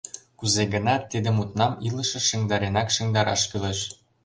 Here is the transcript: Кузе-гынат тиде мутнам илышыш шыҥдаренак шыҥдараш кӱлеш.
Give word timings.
Кузе-гынат 0.39 1.03
тиде 1.11 1.29
мутнам 1.37 1.73
илышыш 1.87 2.23
шыҥдаренак 2.29 2.89
шыҥдараш 2.95 3.41
кӱлеш. 3.49 3.79